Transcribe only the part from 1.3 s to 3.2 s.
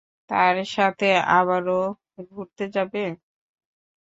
আবারো ঘুরতে যাবে?